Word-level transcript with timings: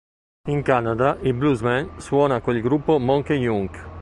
In 0.47 0.63
Canada 0.63 1.19
il 1.21 1.35
"bluesman" 1.35 1.99
suona 1.99 2.41
con 2.41 2.55
il 2.55 2.63
gruppo 2.63 2.97
Monkey 2.97 3.37
Junk. 3.39 3.87